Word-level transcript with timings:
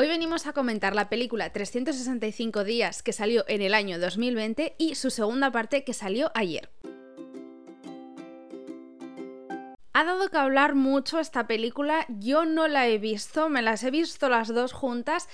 Hoy 0.00 0.06
venimos 0.06 0.46
a 0.46 0.52
comentar 0.52 0.94
la 0.94 1.08
película 1.08 1.52
365 1.52 2.62
días 2.62 3.02
que 3.02 3.12
salió 3.12 3.44
en 3.48 3.62
el 3.62 3.74
año 3.74 3.98
2020 3.98 4.76
y 4.78 4.94
su 4.94 5.10
segunda 5.10 5.50
parte 5.50 5.82
que 5.82 5.92
salió 5.92 6.30
ayer. 6.36 6.70
Ha 9.92 10.04
dado 10.04 10.30
que 10.30 10.36
hablar 10.38 10.76
mucho 10.76 11.18
esta 11.18 11.48
película, 11.48 12.06
yo 12.08 12.44
no 12.44 12.68
la 12.68 12.86
he 12.86 12.98
visto, 12.98 13.48
me 13.48 13.60
las 13.60 13.82
he 13.82 13.90
visto 13.90 14.28
las 14.28 14.46
dos 14.46 14.72
juntas. 14.72 15.28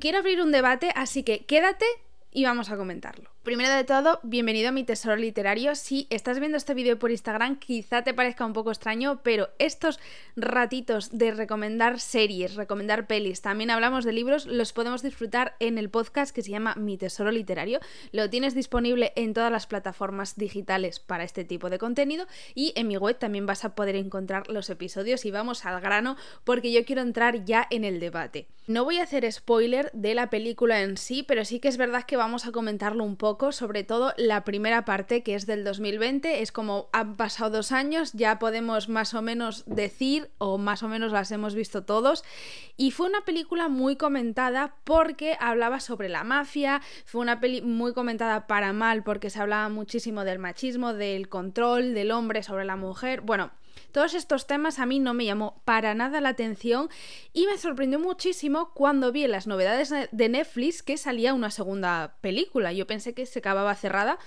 Quiero 0.00 0.20
abrir 0.20 0.40
un 0.40 0.50
debate, 0.50 0.92
así 0.96 1.22
que 1.22 1.44
quédate 1.44 1.84
y 2.30 2.44
vamos 2.44 2.70
a 2.70 2.78
comentarlo. 2.78 3.30
Primero 3.42 3.74
de 3.74 3.84
todo, 3.84 4.20
bienvenido 4.22 4.68
a 4.68 4.72
mi 4.72 4.84
tesoro 4.84 5.16
literario. 5.16 5.74
Si 5.74 6.06
estás 6.10 6.38
viendo 6.38 6.58
este 6.58 6.74
vídeo 6.74 6.98
por 6.98 7.10
Instagram, 7.10 7.58
quizá 7.58 8.04
te 8.04 8.12
parezca 8.12 8.44
un 8.44 8.52
poco 8.52 8.70
extraño, 8.70 9.22
pero 9.22 9.48
estos 9.58 9.98
ratitos 10.36 11.16
de 11.16 11.30
recomendar 11.30 12.00
series, 12.00 12.56
recomendar 12.56 13.06
pelis, 13.06 13.40
también 13.40 13.70
hablamos 13.70 14.04
de 14.04 14.12
libros, 14.12 14.44
los 14.44 14.74
podemos 14.74 15.02
disfrutar 15.02 15.56
en 15.58 15.78
el 15.78 15.88
podcast 15.88 16.34
que 16.34 16.42
se 16.42 16.50
llama 16.50 16.74
Mi 16.74 16.98
tesoro 16.98 17.30
literario. 17.30 17.80
Lo 18.12 18.28
tienes 18.28 18.54
disponible 18.54 19.14
en 19.16 19.32
todas 19.32 19.50
las 19.50 19.66
plataformas 19.66 20.36
digitales 20.36 21.00
para 21.00 21.24
este 21.24 21.42
tipo 21.42 21.70
de 21.70 21.78
contenido 21.78 22.26
y 22.54 22.74
en 22.76 22.88
mi 22.88 22.98
web 22.98 23.18
también 23.18 23.46
vas 23.46 23.64
a 23.64 23.74
poder 23.74 23.96
encontrar 23.96 24.50
los 24.50 24.68
episodios 24.68 25.24
y 25.24 25.30
vamos 25.30 25.64
al 25.64 25.80
grano 25.80 26.18
porque 26.44 26.72
yo 26.72 26.84
quiero 26.84 27.00
entrar 27.00 27.42
ya 27.46 27.66
en 27.70 27.84
el 27.84 28.00
debate. 28.00 28.48
No 28.70 28.84
voy 28.84 28.98
a 28.98 29.02
hacer 29.02 29.30
spoiler 29.32 29.90
de 29.94 30.14
la 30.14 30.30
película 30.30 30.80
en 30.80 30.96
sí, 30.96 31.24
pero 31.24 31.44
sí 31.44 31.58
que 31.58 31.66
es 31.66 31.76
verdad 31.76 32.04
que 32.04 32.16
vamos 32.16 32.46
a 32.46 32.52
comentarlo 32.52 33.02
un 33.02 33.16
poco 33.16 33.50
sobre 33.50 33.82
todo 33.82 34.14
la 34.16 34.44
primera 34.44 34.84
parte 34.84 35.24
que 35.24 35.34
es 35.34 35.44
del 35.44 35.64
2020. 35.64 36.40
Es 36.40 36.52
como 36.52 36.88
han 36.92 37.16
pasado 37.16 37.50
dos 37.50 37.72
años, 37.72 38.12
ya 38.12 38.38
podemos 38.38 38.88
más 38.88 39.12
o 39.14 39.22
menos 39.22 39.64
decir, 39.66 40.30
o 40.38 40.56
más 40.56 40.84
o 40.84 40.88
menos 40.88 41.10
las 41.10 41.32
hemos 41.32 41.56
visto 41.56 41.82
todos. 41.82 42.22
Y 42.76 42.92
fue 42.92 43.08
una 43.08 43.24
película 43.24 43.68
muy 43.68 43.96
comentada 43.96 44.76
porque 44.84 45.36
hablaba 45.40 45.80
sobre 45.80 46.08
la 46.08 46.22
mafia, 46.22 46.80
fue 47.06 47.22
una 47.22 47.40
peli 47.40 47.62
muy 47.62 47.92
comentada 47.92 48.46
para 48.46 48.72
mal 48.72 49.02
porque 49.02 49.30
se 49.30 49.40
hablaba 49.40 49.68
muchísimo 49.68 50.22
del 50.22 50.38
machismo, 50.38 50.94
del 50.94 51.28
control 51.28 51.92
del 51.92 52.12
hombre 52.12 52.44
sobre 52.44 52.64
la 52.64 52.76
mujer. 52.76 53.22
Bueno, 53.22 53.50
todos 53.90 54.14
estos 54.14 54.46
temas 54.46 54.78
a 54.78 54.86
mí 54.86 54.98
no 54.98 55.14
me 55.14 55.24
llamó 55.24 55.62
para 55.64 55.94
nada 55.94 56.20
la 56.20 56.30
atención 56.30 56.88
y 57.32 57.46
me 57.46 57.58
sorprendió 57.58 57.98
muchísimo 57.98 58.72
cuando 58.74 59.12
vi 59.12 59.26
las 59.26 59.46
novedades 59.46 59.92
de 60.10 60.28
Netflix 60.28 60.82
que 60.82 60.96
salía 60.96 61.34
una 61.34 61.50
segunda 61.50 62.16
película. 62.20 62.72
Yo 62.72 62.86
pensé 62.86 63.14
que 63.14 63.26
se 63.26 63.40
acababa 63.40 63.74
cerrada, 63.74 64.18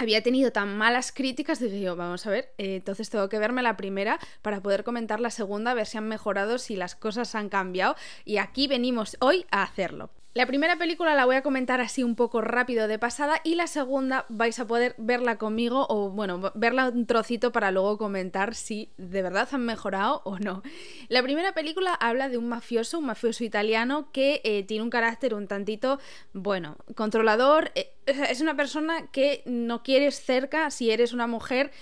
había 0.00 0.22
tenido 0.22 0.50
tan 0.50 0.78
malas 0.78 1.12
críticas, 1.12 1.60
dije 1.60 1.80
yo, 1.80 1.94
vamos 1.94 2.26
a 2.26 2.30
ver, 2.30 2.54
eh, 2.56 2.76
entonces 2.76 3.10
tengo 3.10 3.28
que 3.28 3.38
verme 3.38 3.62
la 3.62 3.76
primera 3.76 4.18
para 4.40 4.62
poder 4.62 4.82
comentar 4.82 5.20
la 5.20 5.30
segunda, 5.30 5.74
ver 5.74 5.86
si 5.86 5.98
han 5.98 6.08
mejorado, 6.08 6.56
si 6.56 6.74
las 6.74 6.94
cosas 6.94 7.34
han 7.34 7.50
cambiado. 7.50 7.96
Y 8.24 8.38
aquí 8.38 8.66
venimos 8.66 9.18
hoy 9.20 9.44
a 9.50 9.62
hacerlo. 9.62 10.10
La 10.32 10.46
primera 10.46 10.76
película 10.76 11.16
la 11.16 11.24
voy 11.24 11.34
a 11.34 11.42
comentar 11.42 11.80
así 11.80 12.04
un 12.04 12.14
poco 12.14 12.40
rápido 12.40 12.86
de 12.86 13.00
pasada 13.00 13.40
y 13.42 13.56
la 13.56 13.66
segunda 13.66 14.26
vais 14.28 14.60
a 14.60 14.66
poder 14.68 14.94
verla 14.96 15.38
conmigo 15.38 15.86
o 15.88 16.10
bueno, 16.10 16.52
verla 16.54 16.88
un 16.90 17.04
trocito 17.06 17.50
para 17.50 17.72
luego 17.72 17.98
comentar 17.98 18.54
si 18.54 18.92
de 18.96 19.22
verdad 19.22 19.48
han 19.50 19.66
mejorado 19.66 20.22
o 20.24 20.38
no. 20.38 20.62
La 21.08 21.24
primera 21.24 21.52
película 21.52 21.94
habla 21.94 22.28
de 22.28 22.38
un 22.38 22.48
mafioso, 22.48 23.00
un 23.00 23.06
mafioso 23.06 23.42
italiano 23.42 24.12
que 24.12 24.40
eh, 24.44 24.62
tiene 24.62 24.84
un 24.84 24.90
carácter 24.90 25.34
un 25.34 25.48
tantito, 25.48 25.98
bueno, 26.32 26.76
controlador. 26.94 27.72
Eh, 27.74 27.92
es 28.06 28.40
una 28.40 28.54
persona 28.54 29.08
que 29.10 29.42
no 29.46 29.82
quieres 29.82 30.24
cerca 30.24 30.70
si 30.70 30.92
eres 30.92 31.12
una 31.12 31.26
mujer 31.26 31.72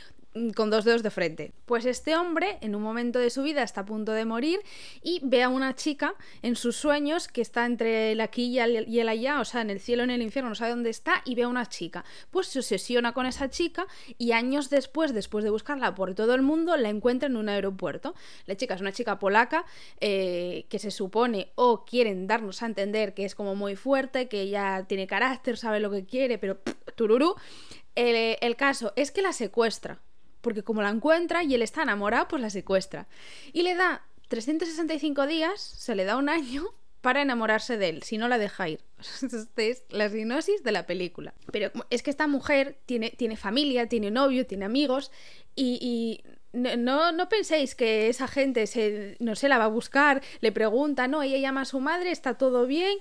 con 0.55 0.71
dos 0.71 0.85
dedos 0.85 1.03
de 1.03 1.11
frente. 1.11 1.53
Pues 1.67 1.85
este 1.87 2.17
hombre, 2.17 2.59
en 2.61 2.75
un 2.75 2.83
momento 2.83 3.19
de 3.19 3.31
su 3.31 3.43
vida, 3.43 3.63
está 3.63 3.83
a 3.83 3.87
punto 3.87 4.13
de 4.13 4.25
morir 4.25 4.61
y 5.03 5.21
ve 5.23 5.43
a 5.43 5.49
una 5.49 5.75
chica 5.75 6.15
en 6.43 6.57
sus 6.57 6.77
sueños 6.77 7.29
que 7.29 7.41
está 7.41 7.67
entre 7.67 8.13
el 8.13 8.21
aquí 8.21 8.47
y 8.47 8.59
el 8.59 9.09
allá, 9.09 9.41
o 9.41 9.45
sea, 9.45 9.63
en 9.63 9.71
el 9.71 9.81
cielo, 9.81 10.03
en 10.03 10.11
el 10.11 10.23
infierno, 10.23 10.51
no 10.51 10.55
sabe 10.55 10.71
dónde 10.71 10.91
está, 10.91 11.23
y 11.25 11.35
ve 11.35 11.43
a 11.43 11.49
una 11.49 11.67
chica. 11.67 12.05
Pues 12.31 12.47
se 12.49 12.61
obsesiona 12.61 13.13
con 13.13 13.27
esa 13.27 13.51
chica 13.51 13.87
y 14.19 14.33
años 14.33 14.71
después, 14.71 15.13
después 15.13 15.45
de 15.45 15.51
buscarla 15.51 15.95
por 15.95 16.15
todo 16.15 16.35
el 16.35 16.43
mundo, 16.43 16.77
la 16.77 16.89
encuentra 16.89 17.29
en 17.29 17.37
un 17.37 17.49
aeropuerto. 17.49 18.15
La 18.47 18.57
chica 18.57 18.75
es 18.75 18.81
una 18.81 18.93
chica 18.93 19.19
polaca 19.19 19.65
eh, 20.01 20.67
que 20.69 20.79
se 20.79 20.91
supone 20.91 21.53
o 21.55 21.85
quieren 21.85 22.27
darnos 22.27 22.63
a 22.63 22.67
entender 22.67 23.15
que 23.15 23.25
es 23.25 23.35
como 23.35 23.55
muy 23.55 23.77
fuerte, 23.77 24.29
que 24.29 24.43
ella 24.43 24.85
tiene 24.89 25.07
carácter, 25.07 25.57
sabe 25.57 25.81
lo 25.81 25.91
que 25.91 26.05
quiere, 26.05 26.39
pero 26.39 26.59
tururú. 26.95 27.35
El 27.99 28.57
caso 28.57 28.93
es 28.97 29.11
que 29.11 29.23
la 29.23 29.33
secuestra 29.33 30.01
porque 30.41 30.63
como 30.63 30.83
la 30.83 30.91
encuentra 30.91 31.43
y 31.43 31.55
él 31.55 31.63
está 31.63 31.83
enamorado, 31.83 32.29
pues 32.29 32.43
la 32.43 32.51
secuestra. 32.51 33.09
Y 33.53 33.63
le 33.63 33.75
da 33.75 34.07
365 34.29 35.27
días, 35.27 35.61
se 35.61 35.95
le 35.95 36.05
da 36.05 36.17
un 36.17 36.29
año 36.29 36.65
para 37.01 37.23
enamorarse 37.23 37.77
de 37.77 37.89
él, 37.91 38.03
si 38.03 38.19
no 38.19 38.29
la 38.29 38.39
deja 38.39 38.69
ir. 38.69 38.81
Esta 39.23 39.63
es 39.63 39.85
la 39.91 40.09
sinopsis 40.09 40.63
de 40.63 40.73
la 40.73 40.87
película. 40.87 41.35
Pero 41.53 41.71
es 41.91 42.03
que 42.03 42.11
esta 42.11 42.27
mujer 42.27 42.79
tiene, 42.87 43.11
tiene 43.11 43.37
familia, 43.37 43.89
tiene 43.89 44.11
novio, 44.11 44.47
tiene 44.47 44.65
amigos 44.65 45.11
y, 45.55 46.23
no, 46.53 47.13
no, 47.13 47.29
penséis 47.29 47.75
que 47.75 48.09
esa 48.09 48.27
gente 48.27 48.67
se, 48.67 49.17
no 49.21 49.37
se 49.37 49.49
la 49.49 49.59
va 49.59 49.65
a 49.65 49.69
buscar, 49.69 50.23
le 50.41 50.51
pregunta, 50.51 51.07
no, 51.07 51.23
ella 51.23 51.39
llama 51.39 51.61
a 51.63 51.67
su 51.67 51.79
madre, 51.79 52.11
está 52.11 52.35
todo 52.39 52.67
bien 52.67 52.99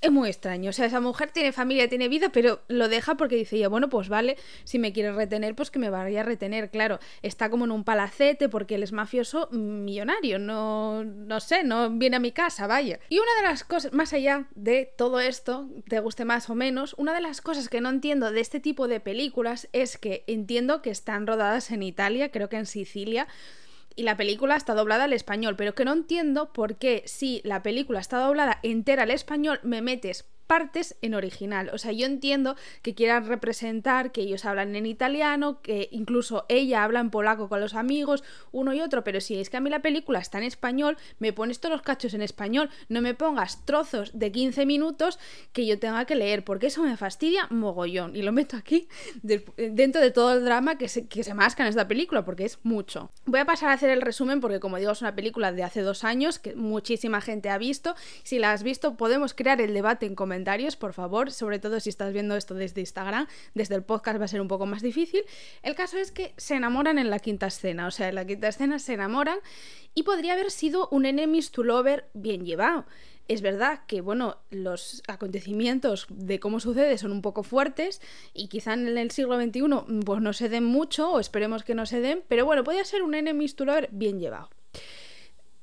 es 0.00 0.10
muy 0.10 0.28
extraño. 0.28 0.70
O 0.70 0.72
sea, 0.72 0.86
esa 0.86 1.00
mujer 1.00 1.30
tiene 1.30 1.52
familia, 1.52 1.88
tiene 1.88 2.08
vida, 2.08 2.30
pero 2.30 2.62
lo 2.68 2.88
deja 2.88 3.16
porque 3.16 3.36
dice 3.36 3.58
ya, 3.58 3.68
bueno, 3.68 3.88
pues 3.88 4.08
vale, 4.08 4.36
si 4.64 4.78
me 4.78 4.92
quiere 4.92 5.12
retener, 5.12 5.54
pues 5.54 5.70
que 5.70 5.78
me 5.78 5.90
vaya 5.90 6.20
a 6.20 6.24
retener. 6.24 6.70
Claro, 6.70 6.98
está 7.22 7.50
como 7.50 7.64
en 7.64 7.70
un 7.70 7.84
palacete 7.84 8.48
porque 8.48 8.76
él 8.76 8.82
es 8.82 8.92
mafioso 8.92 9.48
millonario, 9.50 10.38
no, 10.38 11.04
no 11.04 11.40
sé, 11.40 11.64
no 11.64 11.90
viene 11.90 12.16
a 12.16 12.20
mi 12.20 12.32
casa, 12.32 12.66
vaya. 12.66 12.98
Y 13.08 13.18
una 13.18 13.34
de 13.36 13.42
las 13.42 13.64
cosas, 13.64 13.92
más 13.92 14.12
allá 14.12 14.46
de 14.54 14.92
todo 14.96 15.20
esto, 15.20 15.68
te 15.88 16.00
guste 16.00 16.24
más 16.24 16.48
o 16.50 16.54
menos, 16.54 16.94
una 16.96 17.14
de 17.14 17.20
las 17.20 17.40
cosas 17.40 17.68
que 17.68 17.80
no 17.80 17.90
entiendo 17.90 18.30
de 18.30 18.40
este 18.40 18.60
tipo 18.60 18.88
de 18.88 19.00
películas 19.00 19.68
es 19.72 19.98
que 19.98 20.24
entiendo 20.26 20.82
que 20.82 20.90
están 20.90 21.26
rodadas 21.26 21.70
en 21.70 21.82
Italia, 21.82 22.30
creo 22.30 22.48
que 22.48 22.56
en 22.56 22.66
Sicilia, 22.66 23.28
y 24.00 24.02
la 24.02 24.16
película 24.16 24.56
está 24.56 24.72
doblada 24.72 25.04
al 25.04 25.12
español, 25.12 25.56
pero 25.56 25.74
que 25.74 25.84
no 25.84 25.92
entiendo 25.92 26.54
por 26.54 26.76
qué 26.76 27.02
si 27.04 27.42
la 27.44 27.62
película 27.62 28.00
está 28.00 28.18
doblada 28.18 28.58
entera 28.62 29.02
al 29.02 29.10
español 29.10 29.60
me 29.62 29.82
metes 29.82 30.24
partes 30.50 30.96
en 31.00 31.14
original. 31.14 31.70
O 31.72 31.78
sea, 31.78 31.92
yo 31.92 32.06
entiendo 32.06 32.56
que 32.82 32.96
quieran 32.96 33.28
representar 33.28 34.10
que 34.10 34.22
ellos 34.22 34.44
hablan 34.44 34.74
en 34.74 34.84
italiano, 34.84 35.62
que 35.62 35.88
incluso 35.92 36.44
ella 36.48 36.82
habla 36.82 36.98
en 36.98 37.10
polaco 37.10 37.48
con 37.48 37.60
los 37.60 37.74
amigos, 37.74 38.24
uno 38.50 38.74
y 38.74 38.80
otro, 38.80 39.04
pero 39.04 39.20
si 39.20 39.38
es 39.38 39.48
que 39.48 39.58
a 39.58 39.60
mí 39.60 39.70
la 39.70 39.78
película 39.78 40.18
está 40.18 40.38
en 40.38 40.44
español, 40.44 40.98
me 41.20 41.32
pones 41.32 41.60
todos 41.60 41.74
los 41.74 41.82
cachos 41.82 42.14
en 42.14 42.22
español, 42.22 42.68
no 42.88 43.00
me 43.00 43.14
pongas 43.14 43.64
trozos 43.64 44.10
de 44.18 44.32
15 44.32 44.66
minutos 44.66 45.20
que 45.52 45.66
yo 45.66 45.78
tenga 45.78 46.04
que 46.04 46.16
leer, 46.16 46.42
porque 46.42 46.66
eso 46.66 46.82
me 46.82 46.96
fastidia 46.96 47.46
mogollón. 47.50 48.16
Y 48.16 48.22
lo 48.22 48.32
meto 48.32 48.56
aquí 48.56 48.88
dentro 49.22 50.00
de 50.00 50.10
todo 50.10 50.34
el 50.34 50.44
drama 50.44 50.78
que 50.78 50.88
se, 50.88 51.06
que 51.06 51.22
se 51.22 51.32
masca 51.32 51.62
en 51.62 51.68
esta 51.68 51.86
película, 51.86 52.24
porque 52.24 52.44
es 52.44 52.58
mucho. 52.64 53.12
Voy 53.24 53.38
a 53.38 53.44
pasar 53.44 53.68
a 53.68 53.74
hacer 53.74 53.90
el 53.90 54.02
resumen 54.02 54.40
porque 54.40 54.58
como 54.58 54.78
digo 54.78 54.90
es 54.90 55.00
una 55.00 55.14
película 55.14 55.52
de 55.52 55.62
hace 55.62 55.82
dos 55.82 56.02
años 56.02 56.40
que 56.40 56.56
muchísima 56.56 57.20
gente 57.20 57.50
ha 57.50 57.58
visto. 57.58 57.94
Si 58.24 58.40
la 58.40 58.50
has 58.50 58.64
visto 58.64 58.96
podemos 58.96 59.32
crear 59.32 59.60
el 59.60 59.74
debate 59.74 60.06
en 60.06 60.16
comentarios 60.16 60.39
por 60.78 60.92
favor, 60.92 61.30
sobre 61.30 61.58
todo 61.58 61.80
si 61.80 61.88
estás 61.88 62.12
viendo 62.12 62.36
esto 62.36 62.54
desde 62.54 62.80
Instagram, 62.80 63.26
desde 63.54 63.74
el 63.74 63.82
podcast 63.82 64.20
va 64.20 64.24
a 64.24 64.28
ser 64.28 64.40
un 64.40 64.48
poco 64.48 64.66
más 64.66 64.82
difícil. 64.82 65.22
El 65.62 65.74
caso 65.74 65.98
es 65.98 66.12
que 66.12 66.32
se 66.36 66.54
enamoran 66.54 66.98
en 66.98 67.10
la 67.10 67.18
quinta 67.18 67.46
escena, 67.46 67.86
o 67.86 67.90
sea, 67.90 68.08
en 68.08 68.14
la 68.14 68.24
quinta 68.24 68.48
escena 68.48 68.78
se 68.78 68.94
enamoran 68.94 69.38
y 69.94 70.02
podría 70.02 70.34
haber 70.34 70.50
sido 70.50 70.88
un 70.90 71.06
enemies 71.06 71.50
to 71.50 71.62
lover 71.62 72.08
bien 72.14 72.44
llevado. 72.44 72.86
Es 73.28 73.42
verdad 73.42 73.82
que, 73.86 74.00
bueno, 74.00 74.38
los 74.50 75.04
acontecimientos 75.06 76.06
de 76.08 76.40
cómo 76.40 76.58
sucede 76.58 76.98
son 76.98 77.12
un 77.12 77.22
poco 77.22 77.44
fuertes 77.44 78.00
y 78.34 78.48
quizá 78.48 78.74
en 78.74 78.98
el 78.98 79.10
siglo 79.12 79.40
XXI 79.40 80.02
pues 80.04 80.20
no 80.20 80.32
se 80.32 80.48
den 80.48 80.64
mucho 80.64 81.12
o 81.12 81.20
esperemos 81.20 81.62
que 81.62 81.76
no 81.76 81.86
se 81.86 82.00
den, 82.00 82.24
pero 82.26 82.44
bueno, 82.44 82.64
podría 82.64 82.84
ser 82.84 83.02
un 83.02 83.14
enemies 83.14 83.54
to 83.54 83.64
lover 83.64 83.88
bien 83.92 84.18
llevado. 84.18 84.50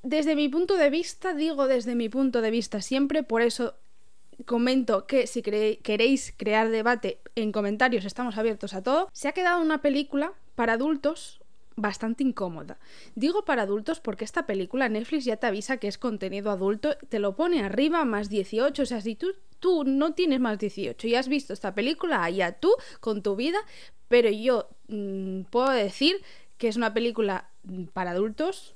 Desde 0.01 0.37
mi 0.37 0.47
punto 0.47 0.77
de 0.77 0.89
vista, 0.89 1.33
digo 1.33 1.67
desde 1.67 1.95
mi 1.95 2.07
punto 2.07 2.39
de 2.41 2.51
vista 2.51 2.81
siempre, 2.81 3.23
por 3.23 3.41
eso 3.41 3.75
comento 4.45 5.07
que 5.07 5.27
si 5.27 5.41
queréis 5.41 6.33
crear 6.37 6.69
debate 6.69 7.19
en 7.35 7.51
comentarios 7.51 8.05
estamos 8.05 8.37
abiertos 8.37 8.73
a 8.73 8.83
todo. 8.83 9.09
Se 9.13 9.27
ha 9.27 9.33
quedado 9.33 9.61
una 9.61 9.81
película 9.81 10.33
para 10.55 10.73
adultos 10.73 11.39
bastante 11.77 12.23
incómoda. 12.23 12.79
Digo 13.15 13.45
para 13.45 13.61
adultos 13.61 13.99
porque 13.99 14.25
esta 14.25 14.45
película 14.45 14.89
Netflix 14.89 15.25
ya 15.25 15.37
te 15.37 15.47
avisa 15.47 15.77
que 15.77 15.87
es 15.87 15.97
contenido 15.97 16.49
adulto, 16.51 16.97
te 17.09 17.19
lo 17.19 17.35
pone 17.35 17.63
arriba 17.63 18.03
más 18.03 18.29
18, 18.29 18.81
o 18.81 18.85
sea, 18.85 18.99
si 18.99 19.15
tú, 19.15 19.27
tú 19.59 19.83
no 19.83 20.13
tienes 20.13 20.39
más 20.39 20.57
18 20.57 21.07
y 21.07 21.15
has 21.15 21.27
visto 21.27 21.53
esta 21.53 21.75
película, 21.75 22.23
allá 22.23 22.53
tú 22.53 22.73
con 22.99 23.21
tu 23.21 23.35
vida, 23.35 23.59
pero 24.07 24.29
yo 24.29 24.69
mm, 24.87 25.43
puedo 25.43 25.69
decir 25.69 26.23
que 26.57 26.67
es 26.67 26.77
una 26.77 26.95
película 26.95 27.51
para 27.93 28.11
adultos 28.11 28.75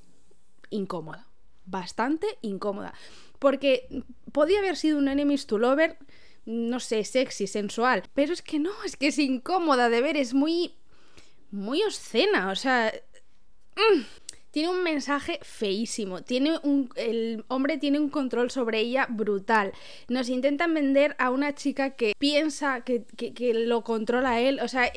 incómoda, 0.69 1.27
bastante 1.65 2.27
incómoda 2.41 2.93
porque 3.41 3.87
podía 4.31 4.59
haber 4.59 4.77
sido 4.77 4.99
un 4.99 5.07
enemies 5.07 5.47
to 5.47 5.57
lover, 5.57 5.97
no 6.45 6.79
sé, 6.79 7.03
sexy, 7.03 7.47
sensual, 7.47 8.03
pero 8.13 8.33
es 8.33 8.43
que 8.43 8.59
no, 8.59 8.71
es 8.85 8.95
que 8.95 9.07
es 9.07 9.17
incómoda 9.17 9.89
de 9.89 9.99
ver, 9.99 10.15
es 10.15 10.35
muy 10.35 10.75
muy 11.49 11.81
obscena, 11.81 12.51
o 12.51 12.55
sea, 12.55 12.93
mm, 13.75 14.01
tiene 14.51 14.69
un 14.69 14.83
mensaje 14.83 15.39
feísimo. 15.41 16.21
Tiene 16.21 16.59
un, 16.63 16.89
el 16.95 17.43
hombre 17.47 17.77
tiene 17.77 17.99
un 17.99 18.09
control 18.09 18.51
sobre 18.51 18.79
ella 18.79 19.07
brutal. 19.09 19.71
Nos 20.09 20.29
intentan 20.29 20.73
vender 20.73 21.15
a 21.19 21.29
una 21.31 21.55
chica 21.55 21.91
que 21.91 22.13
piensa 22.17 22.81
que, 22.81 23.05
lo 23.53 23.83
controla 23.83 24.41
él. 24.41 24.59
O 24.61 24.67
sea, 24.67 24.91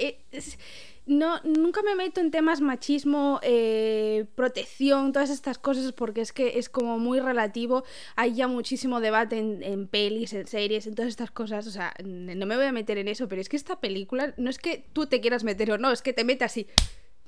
no, 1.07 1.41
nunca 1.45 1.83
me 1.83 1.95
meto 1.95 2.21
en 2.21 2.31
temas 2.31 2.61
machismo, 2.61 3.39
eh, 3.43 4.25
protección, 4.35 5.13
todas 5.13 5.31
estas 5.31 5.59
cosas, 5.59 5.93
porque 5.93 6.23
es 6.23 6.33
que 6.33 6.59
es 6.59 6.69
como 6.69 6.99
muy 6.99 7.21
relativo. 7.21 7.85
Hay 8.17 8.35
ya 8.35 8.49
muchísimo 8.49 9.01
debate 9.01 9.39
en, 9.39 9.63
en, 9.63 9.87
pelis, 9.87 10.33
en 10.33 10.49
series, 10.49 10.89
en 10.89 10.97
todas 10.97 11.11
estas 11.11 11.31
cosas. 11.31 11.67
O 11.69 11.71
sea, 11.71 11.95
no 12.03 12.47
me 12.47 12.57
voy 12.57 12.67
a 12.67 12.73
meter 12.73 12.99
en 12.99 13.07
eso, 13.07 13.29
pero 13.29 13.41
es 13.41 13.49
que 13.49 13.57
esta 13.57 13.81
película 13.81 14.35
no 14.37 14.51
es 14.51 14.59
que 14.59 14.85
tú 14.93 15.07
te 15.07 15.21
quieras 15.21 15.45
meter 15.45 15.71
o 15.71 15.79
no, 15.79 15.93
es 15.93 16.03
que 16.03 16.13
te 16.13 16.25
mete 16.25 16.45
así. 16.45 16.67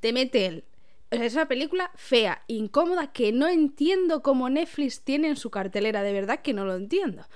Te 0.00 0.12
mete 0.12 0.46
él. 0.46 0.64
Es 1.11 1.35
una 1.35 1.47
película 1.47 1.91
fea, 1.94 2.43
incómoda, 2.49 3.12
que 3.12 3.32
no 3.32 3.47
entiendo 3.47 4.23
cómo 4.23 4.50
Netflix 4.50 5.03
tiene 5.03 5.29
en 5.29 5.37
su 5.37 5.50
cartelera. 5.50 6.03
De 6.03 6.12
verdad 6.12 6.41
que 6.41 6.53
no 6.53 6.64
lo 6.64 6.75
entiendo. 6.75 7.26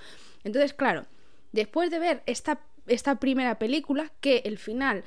Entonces, 0.43 0.73
claro, 0.73 1.05
después 1.51 1.89
de 1.89 1.99
ver 1.99 2.23
esta, 2.25 2.61
esta 2.87 3.19
primera 3.19 3.59
película, 3.59 4.11
que 4.19 4.41
el 4.45 4.57
final 4.57 5.03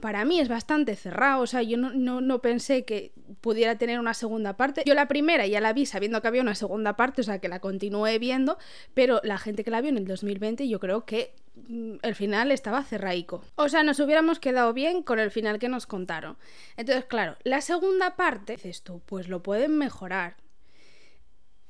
para 0.00 0.24
mí 0.24 0.40
es 0.40 0.48
bastante 0.48 0.94
cerrado, 0.96 1.42
o 1.42 1.46
sea, 1.46 1.62
yo 1.62 1.76
no, 1.78 2.42
pensé 2.42 2.84
que 2.84 3.12
pudiera 3.40 3.76
tener 3.76 3.98
una 3.98 4.14
segunda 4.14 4.56
parte. 4.56 4.82
Yo 4.86 4.94
la 4.94 5.08
primera 5.08 5.46
ya 5.46 5.60
la 5.60 5.72
vi 5.72 5.86
sabiendo 5.86 6.20
que 6.20 6.28
había 6.28 6.42
una 6.42 6.54
segunda 6.54 6.96
parte, 6.96 7.22
o 7.22 7.24
sea, 7.24 7.38
que 7.38 7.48
la 7.48 7.60
continué 7.60 8.18
viendo, 8.18 8.58
pero 8.94 9.20
la 9.24 9.38
gente 9.38 9.64
que 9.64 9.70
la 9.70 9.80
vio 9.80 9.90
en 9.90 9.96
el 9.96 10.06
2020 10.06 10.68
yo 10.68 10.80
creo 10.80 11.04
que 11.04 11.34
mm, 11.68 11.96
el 12.02 12.14
final 12.14 12.52
estaba 12.52 12.82
cerraico. 12.82 13.42
O 13.56 13.68
sea, 13.68 13.82
nos 13.82 14.00
hubiéramos 14.00 14.38
quedado 14.38 14.72
bien 14.72 15.02
con 15.02 15.18
el 15.18 15.30
final 15.30 15.58
que 15.58 15.68
nos 15.68 15.86
contaron. 15.86 16.36
Entonces, 16.76 17.06
claro, 17.06 17.36
la 17.44 17.60
segunda 17.60 18.16
parte, 18.16 18.56
dices 18.56 18.82
tú, 18.82 19.00
pues 19.06 19.28
lo 19.28 19.42
pueden 19.42 19.78
mejorar. 19.78 20.36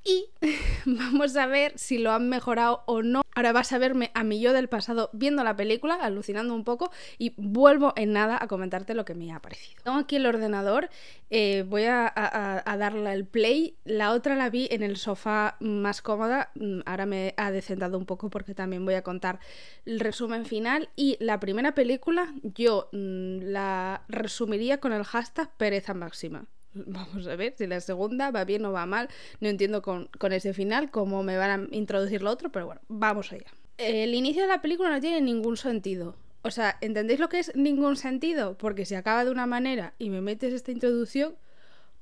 Y 0.06 0.30
vamos 0.86 1.36
a 1.36 1.46
ver 1.46 1.72
si 1.76 1.98
lo 1.98 2.12
han 2.12 2.28
mejorado 2.28 2.84
o 2.86 3.02
no. 3.02 3.22
Ahora 3.34 3.52
vas 3.52 3.72
a 3.72 3.78
verme 3.78 4.12
a 4.14 4.22
mí 4.22 4.40
yo 4.40 4.52
del 4.52 4.68
pasado 4.68 5.10
viendo 5.12 5.42
la 5.42 5.56
película, 5.56 5.96
alucinando 5.96 6.54
un 6.54 6.62
poco, 6.62 6.92
y 7.18 7.34
vuelvo 7.36 7.92
en 7.96 8.12
nada 8.12 8.38
a 8.40 8.46
comentarte 8.46 8.94
lo 8.94 9.04
que 9.04 9.16
me 9.16 9.32
ha 9.32 9.42
parecido. 9.42 9.82
Tengo 9.82 9.98
aquí 9.98 10.16
el 10.16 10.26
ordenador, 10.26 10.90
eh, 11.30 11.64
voy 11.66 11.86
a, 11.86 12.62
darle 12.78 13.12
el 13.12 13.26
play. 13.26 13.76
La 13.84 14.12
otra 14.12 14.36
la 14.36 14.48
vi 14.48 14.68
en 14.70 14.84
el 14.84 14.96
sofá 14.96 15.56
más 15.58 16.02
cómoda, 16.02 16.52
mm, 16.54 16.80
ahora 16.86 17.04
me 17.04 17.34
ha 17.36 17.50
decentado 17.50 17.98
un 17.98 18.06
poco 18.06 18.30
porque 18.30 18.54
también 18.54 18.84
voy 18.84 18.94
a 18.94 19.02
contar 19.02 19.40
el 19.86 19.98
resumen 19.98 20.46
final. 20.46 20.88
Y 20.94 21.16
la 21.18 21.40
primera 21.40 21.74
película 21.74 22.32
yo 22.42 22.88
mm, 22.92 23.40
la 23.42 24.04
resumiría 24.08 24.78
con 24.78 24.92
el 24.92 25.02
hashtag 25.02 25.50
pereza 25.56 25.94
máxima. 25.94 26.46
Vamos 26.86 27.26
a 27.26 27.36
ver 27.36 27.54
si 27.56 27.66
la 27.66 27.80
segunda 27.80 28.30
va 28.30 28.44
bien 28.44 28.64
o 28.64 28.72
va 28.72 28.86
mal. 28.86 29.08
No 29.40 29.48
entiendo 29.48 29.82
con, 29.82 30.08
ese 30.30 30.52
final 30.52 30.90
cómo 30.90 31.22
me 31.22 31.36
van 31.36 31.68
a 31.72 31.76
introducir 31.76 32.22
lo 32.22 32.30
otro, 32.30 32.50
pero 32.50 32.66
bueno, 32.66 32.80
vamos 32.88 33.32
allá. 33.32 33.46
El 33.78 34.14
inicio 34.14 34.42
de 34.42 34.48
la 34.48 34.62
película 34.62 34.90
no 34.90 35.00
tiene 35.00 35.20
ningún 35.20 35.56
sentido. 35.56 36.16
O 36.42 36.50
sea, 36.50 36.78
¿entendéis 36.80 37.20
lo 37.20 37.28
que 37.28 37.38
es 37.38 37.54
ningún 37.56 37.96
sentido? 37.96 38.56
Porque 38.56 38.84
si 38.84 38.94
acaba 38.94 39.24
de 39.24 39.30
una 39.30 39.46
manera 39.46 39.94
y 39.98 40.10
me 40.10 40.20
metes 40.20 40.52
esta 40.52 40.70
introducción, 40.70 41.36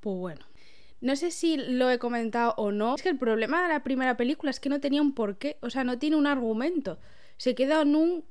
pues 0.00 0.16
bueno. 0.16 0.44
No 1.00 1.16
sé 1.16 1.30
si 1.30 1.56
lo 1.56 1.90
he 1.90 1.98
comentado 1.98 2.54
o 2.56 2.72
no. 2.72 2.94
Es 2.94 3.02
que 3.02 3.10
el 3.10 3.18
problema 3.18 3.62
de 3.62 3.68
la 3.68 3.82
primera 3.82 4.16
película 4.16 4.50
es 4.50 4.60
que 4.60 4.70
no 4.70 4.80
tenía 4.80 5.02
un 5.02 5.14
porqué. 5.14 5.58
O 5.60 5.70
sea, 5.70 5.84
no 5.84 5.98
tiene 5.98 6.16
un 6.16 6.26
argumento. 6.26 6.98
Se 7.36 7.54
queda 7.54 7.82
en 7.82 7.94
un... 7.94 8.24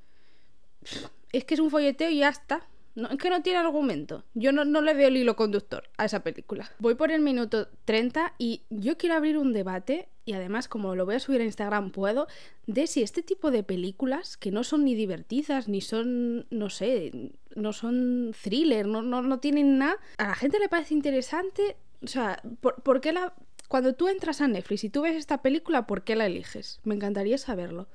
Es 1.31 1.45
que 1.45 1.53
es 1.53 1.59
un 1.59 1.69
folleteo 1.69 2.09
y 2.09 2.19
ya 2.19 2.29
está. 2.29 2.67
Es 2.95 3.17
que 3.17 3.29
no 3.29 3.41
tiene 3.41 3.59
argumento. 3.59 4.23
Yo 4.33 4.51
no, 4.51 4.65
no, 4.65 4.81
le 4.81 4.93
veo 4.93 5.07
el 5.07 5.17
hilo 5.17 5.35
conductor 5.35 5.89
a 5.97 6.05
esa 6.05 6.21
película. 6.21 6.71
Voy 6.79 6.95
por 6.95 7.11
el 7.11 7.21
minuto 7.21 7.67
30 7.85 8.33
y 8.37 8.63
yo 8.69 8.97
quiero 8.97 9.15
abrir 9.15 9.37
un 9.37 9.51
debate, 9.51 10.09
y 10.25 10.33
además 10.33 10.67
como 10.67 10.95
lo 10.95 11.05
voy 11.05 11.15
a 11.15 11.19
subir 11.19 11.41
a 11.41 11.45
Instagram 11.45 11.91
puedo, 11.91 12.27
de 12.67 12.85
si 12.87 13.01
este 13.01 13.23
tipo 13.23 13.49
de 13.49 13.63
películas, 13.63 14.37
que 14.37 14.51
no 14.51 14.63
son 14.63 14.85
ni 14.85 14.93
divertidas, 14.93 15.67
ni 15.67 15.81
son, 15.81 16.45
no 16.51 16.69
sé, 16.69 17.31
no 17.55 17.73
son 17.73 18.35
thriller, 18.41 18.85
no, 18.85 19.01
no, 19.01 19.21
no 19.21 19.39
tienen 19.39 19.79
nada, 19.79 19.97
a 20.17 20.27
la 20.27 20.35
gente 20.35 20.59
le 20.59 20.69
parece 20.69 20.93
interesante. 20.93 21.77
O 22.03 22.07
sea, 22.07 22.41
¿por, 22.61 22.81
¿por 22.83 23.01
qué 23.01 23.11
la... 23.11 23.33
Cuando 23.69 23.93
tú 23.93 24.07
entras 24.07 24.41
a 24.41 24.47
Netflix 24.47 24.83
y 24.83 24.89
tú 24.89 25.01
ves 25.01 25.15
esta 25.15 25.41
película, 25.41 25.87
¿por 25.87 26.03
qué 26.03 26.15
la 26.15 26.27
eliges? 26.27 26.79
Me 26.83 26.93
encantaría 26.93 27.39
saberlo 27.39 27.87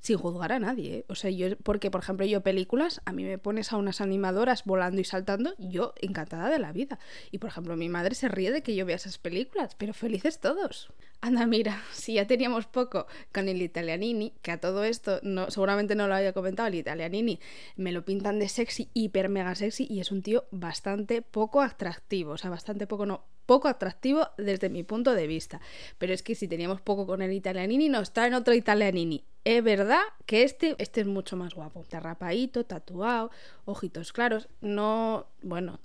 sin 0.00 0.18
juzgar 0.18 0.52
a 0.52 0.58
nadie. 0.58 0.98
¿eh? 0.98 1.04
O 1.08 1.14
sea, 1.14 1.30
yo, 1.30 1.56
porque 1.58 1.90
por 1.90 2.02
ejemplo 2.02 2.26
yo 2.26 2.42
películas, 2.42 3.00
a 3.04 3.12
mí 3.12 3.24
me 3.24 3.38
pones 3.38 3.72
a 3.72 3.76
unas 3.76 4.00
animadoras 4.00 4.64
volando 4.64 5.00
y 5.00 5.04
saltando, 5.04 5.54
yo 5.58 5.94
encantada 6.00 6.50
de 6.50 6.58
la 6.58 6.72
vida. 6.72 6.98
Y 7.30 7.38
por 7.38 7.50
ejemplo 7.50 7.76
mi 7.76 7.88
madre 7.88 8.14
se 8.14 8.28
ríe 8.28 8.50
de 8.50 8.62
que 8.62 8.74
yo 8.74 8.86
vea 8.86 8.96
esas 8.96 9.18
películas, 9.18 9.74
pero 9.76 9.94
felices 9.94 10.40
todos. 10.40 10.92
Anda, 11.22 11.46
mira, 11.46 11.82
si 11.92 12.14
ya 12.14 12.26
teníamos 12.26 12.66
poco 12.66 13.06
con 13.32 13.48
el 13.48 13.60
italianini, 13.60 14.32
que 14.42 14.52
a 14.52 14.60
todo 14.60 14.84
esto 14.84 15.20
no, 15.22 15.50
seguramente 15.50 15.94
no 15.94 16.08
lo 16.08 16.14
había 16.14 16.32
comentado, 16.32 16.68
el 16.68 16.76
italianini 16.76 17.40
me 17.76 17.92
lo 17.92 18.04
pintan 18.04 18.38
de 18.38 18.48
sexy, 18.48 18.88
hiper 18.94 19.28
mega 19.28 19.54
sexy, 19.54 19.86
y 19.88 20.00
es 20.00 20.10
un 20.10 20.22
tío 20.22 20.44
bastante 20.50 21.20
poco 21.22 21.60
atractivo, 21.60 22.32
o 22.32 22.38
sea, 22.38 22.50
bastante 22.50 22.86
poco 22.86 23.04
no, 23.04 23.24
poco 23.44 23.68
atractivo 23.68 24.28
desde 24.38 24.70
mi 24.70 24.82
punto 24.84 25.12
de 25.12 25.26
vista. 25.26 25.60
Pero 25.98 26.14
es 26.14 26.22
que 26.22 26.34
si 26.34 26.48
teníamos 26.48 26.80
poco 26.80 27.06
con 27.06 27.20
el 27.20 27.32
italianini, 27.32 27.88
nos 27.88 28.12
traen 28.12 28.34
otro 28.34 28.54
italianini. 28.54 29.24
Es 29.44 29.64
verdad 29.64 30.02
que 30.26 30.42
este, 30.42 30.76
este 30.78 31.00
es 31.00 31.06
mucho 31.06 31.36
más 31.36 31.54
guapo. 31.54 31.84
Terrapaito, 31.88 32.64
tatuado, 32.64 33.30
ojitos 33.64 34.12
claros. 34.12 34.48
No, 34.60 35.26
bueno, 35.42 35.80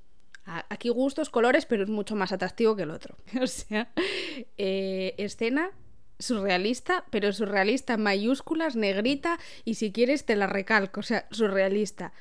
aquí 0.46 0.90
gustos, 0.90 1.30
colores, 1.30 1.66
pero 1.66 1.84
es 1.84 1.90
mucho 1.90 2.16
más 2.16 2.32
atractivo 2.32 2.76
que 2.76 2.84
el 2.84 2.92
otro. 2.92 3.16
O 3.42 3.48
sea, 3.48 3.90
eh, 4.58 5.16
escena 5.18 5.72
surrealista, 6.20 7.06
pero 7.10 7.34
surrealista 7.34 7.98
mayúsculas, 7.98 8.76
negrita, 8.76 9.40
y 9.66 9.76
si 9.76 9.92
quieres 9.92 10.26
te 10.26 10.36
la 10.36 10.48
recalco, 10.48 11.02
o 11.02 11.04
sea, 11.04 11.28
surrealista. 11.32 12.14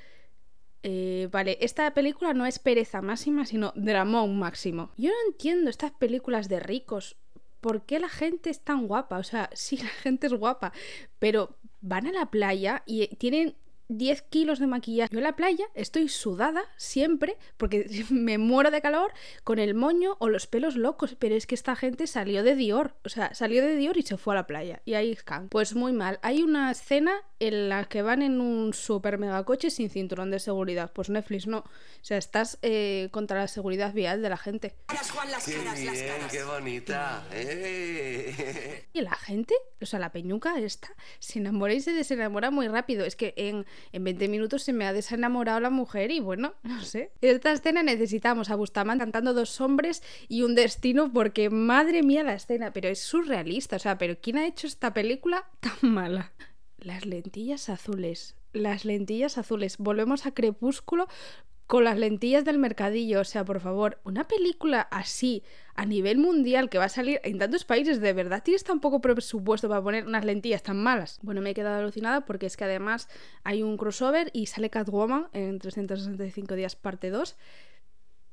Eh, 0.83 1.29
vale, 1.33 1.57
esta 1.61 1.95
película 1.95 2.35
no 2.35 2.45
es 2.45 2.59
pereza 2.59 3.01
máxima, 3.01 3.47
sino 3.47 3.73
dramón 3.75 4.39
máximo. 4.39 4.91
Yo 4.97 5.11
no 5.11 5.17
entiendo 5.31 5.71
estas 5.71 5.93
películas 5.93 6.49
de 6.49 6.61
ricos 6.61 7.17
¿por 7.65 7.81
qué 7.87 7.99
la 7.99 8.11
gente 8.11 8.51
es 8.51 8.61
tan 8.61 8.87
guapa? 8.87 9.17
O 9.17 9.23
sea, 9.23 9.49
sí, 9.55 9.79
la 9.79 9.89
gente 9.89 10.27
es 10.27 10.35
guapa, 10.35 10.75
pero 11.19 11.57
van 11.81 12.07
a 12.07 12.13
la 12.13 12.27
playa 12.27 12.83
y 12.85 13.07
tienen 13.17 13.57
10 13.89 14.23
kilos 14.23 14.59
de 14.59 14.67
maquillaje. 14.67 15.13
Yo 15.13 15.19
en 15.19 15.25
la 15.25 15.37
playa 15.37 15.67
estoy 15.75 16.09
sudada 16.09 16.63
siempre 16.77 17.37
porque 17.57 17.87
me 18.11 18.39
muero 18.39 18.71
de 18.71 18.81
calor 18.81 19.13
con 19.43 19.59
el 19.59 19.75
moño 19.75 20.17
o 20.21 20.29
los 20.29 20.47
pelos 20.47 20.77
locos. 20.77 21.17
Pero 21.19 21.35
es 21.35 21.47
que 21.47 21.55
esta 21.55 21.77
gente 21.77 22.07
salió 22.07 22.43
de 22.43 22.55
Dior. 22.55 22.95
O 23.05 23.09
sea, 23.09 23.35
salió 23.35 23.63
de 23.63 23.77
Dior 23.77 23.97
y 23.97 24.03
se 24.03 24.17
fue 24.17 24.35
a 24.35 24.37
la 24.37 24.47
playa. 24.47 24.83
Y 24.85 24.95
ahí 24.95 25.13
están. 25.13 25.49
Pues 25.49 25.75
muy 25.75 25.93
mal. 25.93 26.19
Hay 26.23 26.43
una 26.43 26.71
escena 26.71 27.23
en 27.41 27.69
la 27.69 27.85
que 27.85 28.03
van 28.03 28.23
en 28.23 28.41
un 28.41 28.73
super 28.73 29.19
mega 29.19 29.45
coche 29.45 29.71
sin 29.71 29.91
cinturón 29.91 30.31
de 30.31 30.39
seguridad. 30.39 30.93
Pues 30.93 31.11
Netflix 31.11 31.47
no. 31.47 31.59
O 31.59 31.65
sea, 32.03 32.19
estás 32.19 32.59
eh, 32.63 33.09
contra 33.11 33.39
la 33.39 33.49
seguridad 33.49 33.93
vial 33.93 34.23
de 34.23 34.29
la 34.29 34.37
gente. 34.37 34.75
Qué 34.89 35.57
bien, 35.57 36.29
qué 36.31 36.45
bonita. 36.45 37.27
Eh. 37.33 38.87
Y 38.93 39.01
la 39.01 39.15
gente, 39.15 39.55
o 39.83 39.87
sea, 39.87 39.99
la 39.99 40.13
peñuca 40.13 40.57
esta, 40.59 40.89
se 41.19 41.41
enamora 41.41 41.75
y 41.75 41.81
se 41.81 41.93
desenamora 41.93 42.53
muy 42.53 42.69
rápido. 42.69 43.05
Es 43.05 43.17
que 43.17 43.35
en 43.37 43.67
en 43.93 44.05
20 44.05 44.29
minutos 44.29 44.63
se 44.63 44.73
me 44.73 44.87
ha 44.87 44.93
desenamorado 44.93 45.61
la 45.61 45.71
mujer 45.71 46.11
y 46.11 46.21
bueno, 46.21 46.55
no 46.63 46.83
sé. 46.83 47.13
Esta 47.21 47.53
escena 47.53 47.83
necesitamos 47.83 48.51
a 48.51 48.57
Bustamante 48.57 49.05
cantando 49.05 49.35
dos 49.35 49.61
hombres 49.61 50.03
y 50.29 50.43
un 50.43 50.55
destino 50.55 51.13
porque 51.13 51.51
madre 51.51 52.03
mía 52.03 52.23
la 52.23 52.35
escena, 52.35 52.73
pero 52.73 52.89
es 52.89 53.01
surrealista, 53.01 53.77
o 53.77 53.79
sea, 53.79 53.99
pero 53.99 54.17
¿quién 54.21 54.39
ha 54.39 54.47
hecho 54.47 54.67
esta 54.67 54.95
película 54.95 55.45
tan 55.61 55.93
mala? 55.93 56.33
Las 56.79 57.07
lentillas 57.07 57.69
azules. 57.69 58.37
Las 58.53 58.85
lentillas 58.85 59.37
azules. 59.37 59.79
Volvemos 59.79 60.27
a 60.27 60.33
Crepúsculo 60.33 61.09
con 61.67 61.85
las 61.85 61.99
lentillas 61.99 62.45
del 62.45 62.59
mercadillo. 62.59 63.21
O 63.21 63.25
sea, 63.25 63.45
por 63.45 63.61
favor, 63.61 63.99
una 64.05 64.27
película 64.27 64.81
así 64.91 65.43
a 65.75 65.87
nivel 65.87 66.19
mundial 66.19 66.69
que 66.71 66.79
va 66.79 66.85
a 66.85 66.89
salir 66.89 67.21
en 67.25 67.39
tantos 67.39 67.65
países, 67.65 68.01
¿de 68.01 68.13
verdad 68.13 68.43
tienes 68.43 68.65
tan 68.65 68.81
poco 68.81 69.01
presupuesto 69.01 69.69
para 69.69 69.83
poner 69.83 70.07
unas 70.07 70.25
lentillas 70.25 70.63
tan 70.63 70.83
malas? 70.83 71.19
Bueno, 71.23 71.41
me 71.41 71.51
he 71.51 71.55
quedado 71.55 71.81
alucinada 71.81 72.25
porque 72.25 72.47
es 72.47 72.57
que 72.57 72.65
además 72.65 73.09
hay 73.43 73.63
un 73.63 73.77
crossover 73.77 74.31
y 74.33 74.47
sale 74.47 74.71
Catwoman 74.71 75.29
en 75.33 75.59
365 75.59 76.55
días 76.55 76.77
parte 76.77 77.11
2 77.11 77.37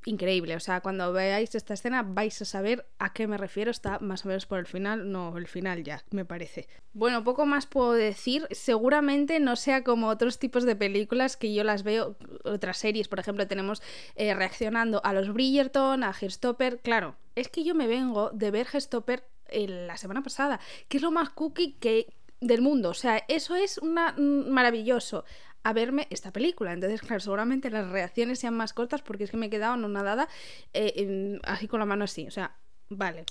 increíble. 0.04 0.56
O 0.56 0.60
sea, 0.60 0.80
cuando 0.80 1.12
veáis 1.12 1.54
esta 1.54 1.74
escena 1.74 2.02
vais 2.02 2.40
a 2.42 2.44
saber 2.44 2.86
a 2.98 3.12
qué 3.12 3.26
me 3.26 3.38
refiero. 3.38 3.70
Está 3.70 3.98
más 4.00 4.24
o 4.24 4.28
menos 4.28 4.46
por 4.46 4.58
el 4.58 4.66
final. 4.66 5.10
No, 5.10 5.36
el 5.36 5.46
final 5.46 5.84
ya, 5.84 6.02
me 6.10 6.24
parece. 6.24 6.68
Bueno, 6.92 7.24
poco 7.24 7.46
más 7.46 7.66
puedo 7.66 7.92
decir. 7.92 8.46
Seguramente 8.50 9.40
no 9.40 9.56
sea 9.56 9.84
como 9.84 10.08
otros 10.08 10.38
tipos 10.38 10.64
de 10.64 10.76
películas 10.76 11.36
que 11.36 11.52
yo 11.54 11.64
las 11.64 11.82
veo, 11.82 12.16
otras 12.44 12.78
series, 12.78 13.08
por 13.08 13.20
ejemplo, 13.20 13.46
tenemos 13.46 13.82
eh, 14.16 14.34
reaccionando 14.34 15.00
a 15.04 15.12
los 15.12 15.32
Bridgerton, 15.32 16.04
a 16.04 16.12
Gestopper. 16.12 16.80
Claro, 16.80 17.16
es 17.34 17.48
que 17.48 17.64
yo 17.64 17.74
me 17.74 17.86
vengo 17.86 18.30
de 18.30 18.50
ver 18.50 18.66
Gestopper 18.66 19.24
la 19.52 19.96
semana 19.96 20.22
pasada, 20.22 20.60
que 20.88 20.96
es 20.96 21.02
lo 21.02 21.10
más 21.10 21.30
cookie 21.30 21.74
que 21.74 22.06
del 22.40 22.60
mundo. 22.60 22.90
O 22.90 22.94
sea, 22.94 23.22
eso 23.28 23.54
es 23.54 23.78
una, 23.78 24.12
mm, 24.12 24.50
maravilloso. 24.50 25.24
A 25.62 25.72
verme 25.72 26.06
esta 26.10 26.32
película. 26.32 26.72
Entonces, 26.72 27.00
claro, 27.00 27.20
seguramente 27.20 27.70
las 27.70 27.88
reacciones 27.88 28.38
sean 28.38 28.54
más 28.54 28.72
cortas 28.72 29.02
porque 29.02 29.24
es 29.24 29.30
que 29.30 29.36
me 29.36 29.46
he 29.46 29.50
quedado 29.50 29.76
nadada 29.76 30.28
eh, 30.72 31.38
así 31.44 31.68
con 31.68 31.80
la 31.80 31.86
mano 31.86 32.04
así. 32.04 32.26
O 32.26 32.30
sea, 32.30 32.56
vale. 32.88 33.24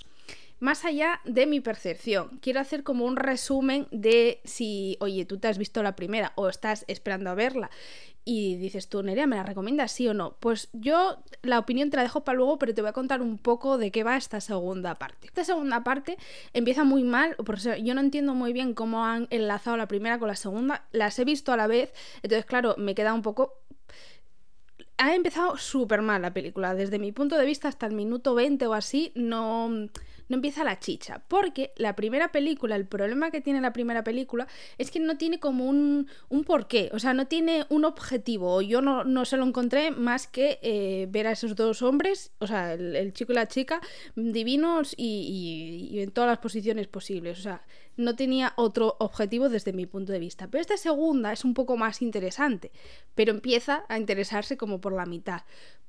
Más 0.62 0.86
allá 0.86 1.22
de 1.26 1.48
mi 1.48 1.60
percepción, 1.60 2.38
quiero 2.40 2.60
hacer 2.60 2.84
como 2.84 3.06
un 3.06 3.16
resumen 3.16 3.88
de 3.90 4.42
si, 4.44 4.96
oye, 5.00 5.26
tú 5.26 5.40
te 5.40 5.48
has 5.48 5.58
visto 5.58 5.82
la 5.82 5.96
primera 5.96 6.34
o 6.36 6.50
estás 6.50 6.86
esperando 6.88 7.32
a 7.32 7.34
verla 7.34 7.72
y 8.26 8.58
dices 8.58 8.88
tú, 8.88 9.02
Nerea, 9.02 9.26
¿me 9.26 9.38
la 9.38 9.42
recomiendas 9.42 9.92
sí 9.92 10.08
o 10.08 10.14
no? 10.14 10.38
Pues 10.40 10.70
yo 10.72 11.18
la 11.42 11.58
opinión 11.58 11.90
te 11.90 11.98
la 11.98 12.04
dejo 12.04 12.24
para 12.24 12.36
luego, 12.36 12.60
pero 12.60 12.76
te 12.76 12.82
voy 12.82 12.90
a 12.90 12.94
contar 12.94 13.24
un 13.24 13.40
poco 13.40 13.80
de 13.80 13.90
qué 13.90 14.04
va 14.04 14.16
esta 14.16 14.40
segunda 14.40 15.00
parte. 15.00 15.26
Esta 15.26 15.44
segunda 15.44 15.84
parte 15.84 16.20
empieza 16.54 16.84
muy 16.84 17.04
mal, 17.04 17.36
porque 17.44 17.82
yo 17.82 17.96
no 17.96 18.02
entiendo 18.02 18.36
muy 18.36 18.54
bien 18.54 18.76
cómo 18.76 19.04
han 19.04 19.26
enlazado 19.32 19.78
la 19.78 19.88
primera 19.88 20.20
con 20.20 20.28
la 20.28 20.36
segunda, 20.36 20.86
las 20.92 21.18
he 21.18 21.26
visto 21.26 21.52
a 21.52 21.58
la 21.58 21.66
vez, 21.66 21.92
entonces 22.22 22.46
claro, 22.46 22.76
me 22.78 22.94
queda 22.94 23.16
un 23.16 23.24
poco 23.24 23.58
ha 24.98 25.16
empezado 25.16 25.58
súper 25.58 26.04
mal 26.04 26.22
la 26.22 26.32
película. 26.32 26.76
Desde 26.76 27.00
mi 27.00 27.12
punto 27.12 27.36
de 27.36 27.46
vista, 27.46 27.68
hasta 27.68 27.88
el 27.88 27.94
minuto 27.94 28.36
20 28.36 28.68
o 28.68 28.74
así, 28.74 29.12
no, 29.16 29.90
no 30.32 30.36
empieza 30.36 30.64
la 30.64 30.80
chicha. 30.80 31.22
Porque 31.28 31.74
la 31.76 31.96
primera 31.96 32.32
película, 32.32 32.76
el 32.76 32.88
problema 32.88 33.30
que 33.32 33.42
tiene 33.42 33.60
la 33.62 33.74
primera 33.74 34.04
película 34.04 34.48
es 34.78 34.90
que 34.90 35.00
no 35.00 35.18
tiene 35.18 35.40
como 35.40 35.66
un, 35.66 36.08
un 36.30 36.44
porqué, 36.46 36.90
o 36.94 37.00
sea, 37.00 37.14
no 37.14 37.28
tiene 37.28 37.66
un 37.70 37.84
objetivo. 37.86 38.62
Yo 38.62 38.82
no, 38.82 39.04
no 39.04 39.26
se 39.26 39.38
lo 39.38 39.46
encontré 39.46 39.92
más 39.92 40.28
que 40.28 40.58
eh, 40.62 41.08
ver 41.10 41.28
a 41.28 41.34
esos 41.34 41.56
dos 41.56 41.82
hombres, 41.82 42.32
o 42.40 42.48
sea, 42.48 42.74
el, 42.74 43.14
chico 43.14 43.34
y 43.34 43.36
la 43.36 43.48
chica, 43.48 43.82
divinos 44.16 44.94
y, 44.98 45.90
y, 45.92 46.00
en 46.00 46.12
todas 46.12 46.30
las 46.30 46.40
posiciones 46.40 46.88
posibles. 46.88 47.38
O 47.38 47.42
sea, 47.42 47.66
no 47.98 48.16
tenía 48.16 48.54
otro 48.56 48.96
objetivo 49.00 49.50
desde 49.50 49.74
mi 49.74 49.86
punto 49.86 50.14
de 50.14 50.20
vista. 50.20 50.48
Pero 50.48 50.62
esta 50.62 50.78
segunda 50.78 51.34
es 51.34 51.44
un 51.44 51.54
poco 51.54 51.76
más 51.76 52.02
interesante, 52.02 52.72
pero 53.16 53.32
empieza 53.32 53.84
a 53.90 54.00
interesarse 54.00 54.56
como 54.56 54.80
por 54.80 54.94
la 54.94 55.06
mitad, 55.06 55.42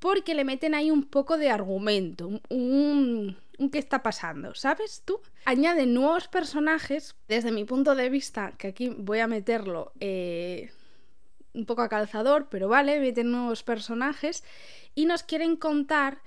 porque 0.03 0.35
le 0.35 0.43
meten 0.43 0.75
ahí 0.75 0.91
un 0.91 1.05
poco 1.05 1.39
de 1.39 1.49
argumento, 1.49 2.41
un, 2.49 3.37
qué 3.71 3.79
está 3.79 4.03
pasando, 4.03 4.53
¿sabes 4.57 5.03
tú? 5.05 5.21
Añaden 5.45 5.95
nuevos 5.95 6.27
personajes, 6.27 7.15
desde 7.29 7.53
mi 7.53 7.65
punto 7.65 7.95
de 7.95 8.11
vista, 8.11 8.53
que 8.59 8.67
aquí 8.67 8.89
voy 8.89 9.21
a 9.21 9.29
meterlo 9.29 9.93
eh, 10.01 10.73
un 11.55 11.67
poco 11.67 11.83
a 11.83 11.89
calzador, 11.89 12.49
pero 12.51 12.67
vale, 12.69 12.99
meten 12.99 13.31
nuevos 13.31 13.63
personajes 13.63 14.43
y 14.97 15.07
nos 15.07 15.23
quieren 15.23 15.55
contar 15.55 16.19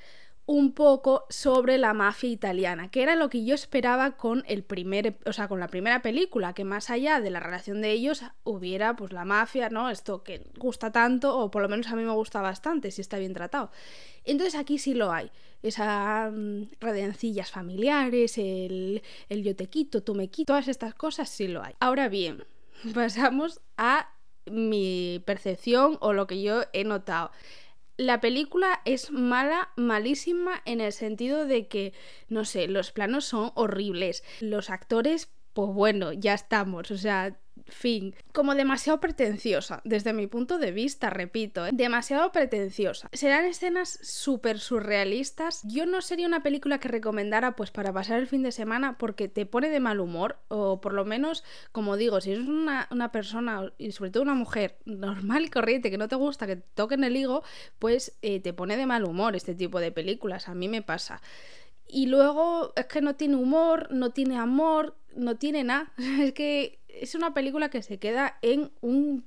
un 0.48 0.74
poco 0.74 1.26
sobre 1.30 1.78
la 1.80 1.94
mafia 1.94 2.30
italiana, 2.30 2.92
que 2.92 3.02
era 3.02 3.16
lo 3.16 3.30
que 3.30 3.44
yo 3.44 3.56
esperaba 3.56 4.12
con 4.16 4.44
el 4.48 4.64
primer, 4.64 5.18
o 5.26 5.34
sea, 5.34 5.48
con 5.48 5.60
la 5.60 5.68
primera 5.68 6.04
película, 6.04 6.54
que 6.54 6.64
más 6.64 6.92
allá 6.92 7.20
de 7.20 7.32
la 7.32 7.40
relación 7.40 7.82
de 7.82 7.92
ellos 7.92 8.24
hubiera 8.44 8.96
pues 8.96 9.12
la 9.12 9.26
mafia, 9.26 9.70
¿no? 9.70 9.90
Esto 9.90 10.24
que 10.24 10.44
gusta 10.58 10.92
tanto 10.92 11.36
o 11.38 11.50
por 11.50 11.64
lo 11.64 11.70
menos 11.70 11.88
a 11.88 11.96
mí 11.96 12.04
me 12.04 12.12
gusta 12.12 12.42
bastante 12.42 12.92
si 12.92 13.02
está 13.02 13.18
bien 13.18 13.34
tratado. 13.34 13.72
Entonces 14.24 14.56
aquí 14.56 14.78
sí 14.78 14.94
lo 14.94 15.12
hay, 15.12 15.32
esas 15.64 16.32
mm, 16.32 16.64
redencillas 16.80 17.50
familiares, 17.50 18.38
el, 18.38 19.02
el 19.30 19.44
yo 19.44 19.56
te 19.56 19.68
quito, 19.68 20.04
tú 20.04 20.14
me 20.14 20.28
quito, 20.28 20.54
todas 20.54 20.68
estas 20.68 20.94
cosas 20.94 21.28
sí 21.28 21.48
lo 21.48 21.64
hay. 21.64 21.74
Ahora 21.80 22.08
bien, 22.08 22.44
pasamos 22.94 23.62
a 23.78 24.10
mi 24.46 25.24
percepción 25.26 25.98
o 26.02 26.14
lo 26.14 26.28
que 26.28 26.44
yo 26.44 26.66
he 26.72 26.84
notado 26.84 27.32
la 27.98 28.20
película 28.20 28.82
es 28.86 29.12
mala, 29.12 29.70
malísima 29.76 30.62
en 30.66 30.82
el 30.82 30.92
sentido 30.92 31.46
de 31.46 31.68
que, 31.68 31.94
no 32.28 32.46
sé, 32.46 32.68
los 32.68 32.92
planos 32.92 33.26
son 33.26 33.52
horribles. 33.56 34.24
Los 34.42 34.70
actores, 34.70 35.32
pues 35.54 35.70
bueno, 35.70 36.12
ya 36.14 36.34
estamos. 36.34 36.92
O 36.92 36.98
sea, 36.98 37.40
fin, 37.68 38.16
como 38.34 38.54
demasiado 38.56 39.00
pretenciosa, 39.00 39.82
desde 39.84 40.14
mi 40.14 40.28
punto 40.28 40.58
de 40.58 40.72
vista, 40.72 41.10
repito, 41.10 41.66
¿eh? 41.66 41.72
demasiado 41.74 42.32
pretenciosa. 42.32 43.10
Serán 43.14 43.46
escenas 43.46 44.00
súper 44.02 44.60
surrealistas. 44.60 45.62
Yo 45.64 45.86
no 45.86 46.02
sería 46.02 46.28
una 46.28 46.44
película 46.44 46.80
que 46.80 46.88
recomendara 46.88 47.56
pues 47.56 47.72
para 47.72 47.94
pasar 47.94 48.20
el 48.20 48.28
fin 48.28 48.44
de 48.44 48.52
semana 48.52 48.98
porque 48.98 49.28
te 49.28 49.46
pone 49.46 49.70
de 49.70 49.80
mal 49.80 50.00
humor, 50.00 50.38
o 50.48 50.82
por 50.82 50.94
lo 50.94 51.06
menos, 51.06 51.44
como 51.72 51.98
digo, 51.98 52.22
si 52.22 52.32
eres 52.32 52.48
una, 52.48 53.12
persona, 53.12 53.72
y 53.78 53.92
sobre 53.92 54.12
todo 54.12 54.24
una 54.24 54.34
mujer 54.34 54.78
normal 54.86 55.46
y 55.46 55.50
corriente, 55.50 55.90
que 55.90 55.98
no 55.98 56.08
te 56.08 56.16
gusta 56.16 56.48
que 56.48 56.58
te 56.58 56.68
toquen 56.76 57.04
el 57.04 57.16
higo, 57.16 57.44
pues 57.80 58.18
eh, 58.22 58.40
te 58.40 58.54
pone 58.54 58.78
de 58.78 58.86
mal 58.86 59.06
humor 59.06 59.36
este 59.36 59.56
tipo 59.56 59.80
de 59.80 59.92
películas, 59.92 60.50
a 60.50 60.56
mí 60.56 60.68
me 60.68 60.82
pasa. 60.82 61.22
Y 61.88 62.08
luego 62.08 62.74
es 62.76 62.86
que 62.88 63.02
no 63.02 63.16
tiene 63.16 63.36
humor, 63.36 63.88
no 63.92 64.12
tiene 64.12 64.38
amor, 64.38 64.96
no 65.16 65.38
tiene 65.38 65.64
nada. 65.64 65.92
Es 66.20 66.34
que 66.34 66.80
es 67.00 67.16
una 67.16 67.34
película 67.34 67.70
que 67.70 67.82
se 67.82 68.00
queda 68.00 68.38
en 68.42 68.72
un, 68.82 69.26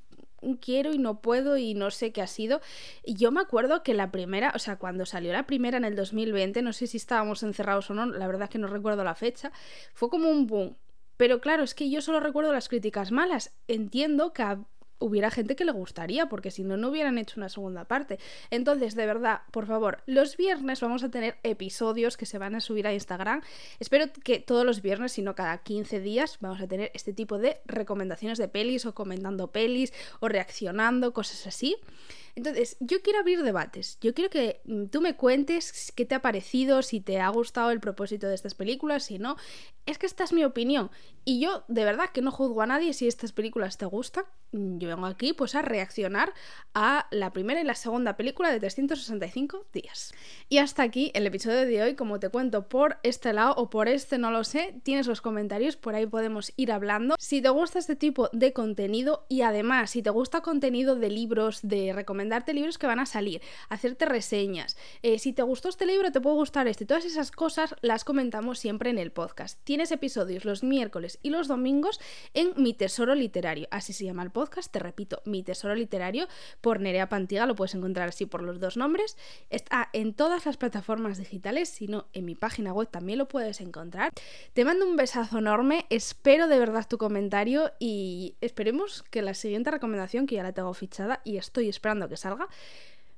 quiero 0.60 0.92
y 0.92 0.98
no 0.98 1.20
puedo 1.20 1.56
y 1.56 1.74
no 1.74 1.90
sé 1.90 2.12
qué 2.12 2.22
ha 2.22 2.26
sido. 2.26 2.60
Y 3.04 3.14
yo 3.14 3.30
me 3.30 3.40
acuerdo 3.40 3.82
que 3.82 3.94
la 3.94 4.10
primera, 4.10 4.52
o 4.54 4.58
sea, 4.58 4.76
cuando 4.76 5.06
salió 5.06 5.32
la 5.32 5.46
primera 5.46 5.76
en 5.76 5.84
el 5.84 5.96
2020, 5.96 6.62
no 6.62 6.72
sé 6.72 6.86
si 6.86 6.96
estábamos 6.96 7.42
encerrados 7.42 7.90
o 7.90 7.94
no, 7.94 8.06
la 8.06 8.26
verdad 8.26 8.44
es 8.44 8.50
que 8.50 8.58
no 8.58 8.68
recuerdo 8.68 9.04
la 9.04 9.14
fecha, 9.14 9.52
fue 9.94 10.08
como 10.08 10.28
un 10.28 10.46
boom. 10.46 10.76
Pero 11.16 11.40
claro, 11.40 11.64
es 11.64 11.74
que 11.74 11.90
yo 11.90 12.00
solo 12.00 12.20
recuerdo 12.20 12.52
las 12.52 12.68
críticas 12.68 13.10
malas. 13.10 13.52
Entiendo 13.66 14.32
que 14.32 14.44
hubiera 14.98 15.30
gente 15.30 15.56
que 15.56 15.64
le 15.64 15.72
gustaría, 15.72 16.26
porque 16.26 16.50
si 16.50 16.64
no, 16.64 16.76
no 16.76 16.88
hubieran 16.88 17.18
hecho 17.18 17.34
una 17.38 17.48
segunda 17.48 17.84
parte. 17.84 18.18
Entonces, 18.50 18.94
de 18.94 19.06
verdad, 19.06 19.42
por 19.50 19.66
favor, 19.66 20.02
los 20.06 20.36
viernes 20.36 20.80
vamos 20.80 21.02
a 21.04 21.10
tener 21.10 21.36
episodios 21.42 22.16
que 22.16 22.26
se 22.26 22.38
van 22.38 22.54
a 22.54 22.60
subir 22.60 22.86
a 22.86 22.92
Instagram. 22.92 23.42
Espero 23.78 24.06
que 24.24 24.40
todos 24.40 24.64
los 24.64 24.82
viernes, 24.82 25.12
si 25.12 25.22
no 25.22 25.34
cada 25.34 25.58
15 25.58 26.00
días, 26.00 26.38
vamos 26.40 26.60
a 26.60 26.66
tener 26.66 26.90
este 26.94 27.12
tipo 27.12 27.38
de 27.38 27.60
recomendaciones 27.66 28.38
de 28.38 28.48
pelis 28.48 28.86
o 28.86 28.94
comentando 28.94 29.48
pelis 29.48 29.92
o 30.20 30.28
reaccionando, 30.28 31.12
cosas 31.12 31.46
así. 31.46 31.76
Entonces, 32.38 32.76
yo 32.78 33.02
quiero 33.02 33.18
abrir 33.18 33.42
debates. 33.42 33.98
Yo 34.00 34.14
quiero 34.14 34.30
que 34.30 34.60
mm, 34.64 34.86
tú 34.86 35.00
me 35.00 35.16
cuentes 35.16 35.92
qué 35.96 36.04
te 36.04 36.14
ha 36.14 36.22
parecido, 36.22 36.82
si 36.82 37.00
te 37.00 37.20
ha 37.20 37.28
gustado 37.30 37.72
el 37.72 37.80
propósito 37.80 38.28
de 38.28 38.36
estas 38.36 38.54
películas, 38.54 39.02
si 39.02 39.18
no. 39.18 39.36
Es 39.86 39.98
que 39.98 40.06
esta 40.06 40.22
es 40.22 40.32
mi 40.32 40.44
opinión. 40.44 40.88
Y 41.24 41.40
yo, 41.40 41.64
de 41.66 41.84
verdad, 41.84 42.10
que 42.10 42.22
no 42.22 42.30
juzgo 42.30 42.62
a 42.62 42.66
nadie 42.66 42.92
si 42.92 43.08
estas 43.08 43.32
películas 43.32 43.76
te 43.76 43.86
gustan. 43.86 44.24
Mm, 44.52 44.78
yo 44.78 44.88
vengo 44.88 45.06
aquí, 45.06 45.32
pues, 45.32 45.56
a 45.56 45.62
reaccionar 45.62 46.32
a 46.74 47.08
la 47.10 47.32
primera 47.32 47.60
y 47.60 47.64
la 47.64 47.74
segunda 47.74 48.16
película 48.16 48.52
de 48.52 48.60
365 48.60 49.66
días. 49.72 50.14
Y 50.48 50.58
hasta 50.58 50.84
aquí 50.84 51.10
el 51.14 51.26
episodio 51.26 51.66
de 51.66 51.82
hoy. 51.82 51.96
Como 51.96 52.20
te 52.20 52.28
cuento, 52.28 52.68
por 52.68 52.98
este 53.02 53.32
lado 53.32 53.54
o 53.56 53.68
por 53.68 53.88
este, 53.88 54.16
no 54.16 54.30
lo 54.30 54.44
sé, 54.44 54.80
tienes 54.84 55.08
los 55.08 55.20
comentarios, 55.20 55.76
por 55.76 55.96
ahí 55.96 56.06
podemos 56.06 56.52
ir 56.54 56.70
hablando. 56.70 57.16
Si 57.18 57.42
te 57.42 57.48
gusta 57.48 57.80
este 57.80 57.96
tipo 57.96 58.28
de 58.32 58.52
contenido 58.52 59.26
y 59.28 59.42
además, 59.42 59.90
si 59.90 60.02
te 60.02 60.10
gusta 60.10 60.40
contenido 60.40 60.94
de 60.94 61.10
libros, 61.10 61.58
de 61.62 61.92
recomendaciones, 61.92 62.27
darte 62.28 62.54
libros 62.54 62.78
que 62.78 62.86
van 62.86 63.00
a 63.00 63.06
salir, 63.06 63.42
hacerte 63.68 64.04
reseñas. 64.04 64.76
Eh, 65.02 65.18
si 65.18 65.32
te 65.32 65.42
gustó 65.42 65.68
este 65.68 65.86
libro, 65.86 66.12
te 66.12 66.20
puede 66.20 66.36
gustar 66.36 66.68
este. 66.68 66.86
Todas 66.86 67.04
esas 67.04 67.30
cosas 67.30 67.74
las 67.80 68.04
comentamos 68.04 68.58
siempre 68.58 68.90
en 68.90 68.98
el 68.98 69.12
podcast. 69.12 69.58
Tienes 69.64 69.92
episodios 69.92 70.44
los 70.44 70.62
miércoles 70.62 71.18
y 71.22 71.30
los 71.30 71.48
domingos 71.48 72.00
en 72.34 72.52
Mi 72.56 72.74
Tesoro 72.74 73.14
Literario. 73.14 73.68
Así 73.70 73.92
se 73.92 74.04
llama 74.04 74.22
el 74.22 74.30
podcast, 74.30 74.72
te 74.72 74.78
repito, 74.78 75.22
Mi 75.24 75.42
Tesoro 75.42 75.74
Literario 75.74 76.28
por 76.60 76.80
Nerea 76.80 77.08
Pantiga, 77.08 77.46
lo 77.46 77.54
puedes 77.54 77.74
encontrar 77.74 78.08
así 78.08 78.26
por 78.26 78.42
los 78.42 78.60
dos 78.60 78.76
nombres. 78.76 79.16
Está 79.50 79.88
en 79.92 80.14
todas 80.14 80.46
las 80.46 80.56
plataformas 80.56 81.18
digitales, 81.18 81.68
si 81.68 81.86
no, 81.86 82.06
en 82.12 82.24
mi 82.24 82.34
página 82.34 82.72
web 82.72 82.88
también 82.90 83.18
lo 83.18 83.28
puedes 83.28 83.60
encontrar. 83.60 84.12
Te 84.52 84.64
mando 84.64 84.86
un 84.86 84.96
besazo 84.96 85.38
enorme, 85.38 85.86
espero 85.90 86.48
de 86.48 86.58
verdad 86.58 86.86
tu 86.88 86.98
comentario 86.98 87.72
y 87.78 88.36
esperemos 88.40 89.02
que 89.10 89.22
la 89.22 89.34
siguiente 89.34 89.70
recomendación, 89.70 90.26
que 90.26 90.36
ya 90.36 90.42
la 90.42 90.52
tengo 90.52 90.74
fichada 90.74 91.20
y 91.24 91.36
estoy 91.36 91.68
esperando 91.68 92.08
que 92.08 92.16
salga, 92.18 92.48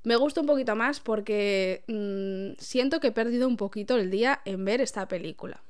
me 0.05 0.17
gusta 0.17 0.41
un 0.41 0.47
poquito 0.47 0.77
más 0.77 1.01
porque 1.01 1.83
mm, 1.89 2.59
siento 2.59 3.01
que 3.01 3.09
he 3.09 3.13
perdido 3.13 3.49
un 3.49 3.57
poquito 3.57 3.97
el 3.97 4.11
día 4.11 4.41
en 4.45 4.65
ver 4.65 4.81
esta 4.81 5.09
película. 5.09 5.61